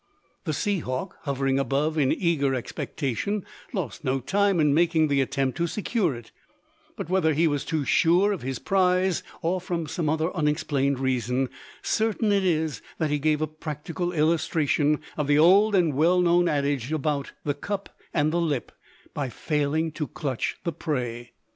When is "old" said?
15.37-15.75